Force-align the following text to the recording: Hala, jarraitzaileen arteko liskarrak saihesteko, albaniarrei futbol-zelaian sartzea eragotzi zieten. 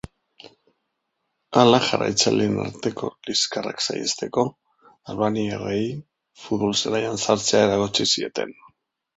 Hala, 1.63 1.79
jarraitzaileen 1.89 2.55
arteko 2.63 3.11
liskarrak 3.31 3.85
saihesteko, 3.89 4.47
albaniarrei 5.15 5.85
futbol-zelaian 6.47 7.23
sartzea 7.29 7.65
eragotzi 7.71 8.11
zieten. 8.17 8.59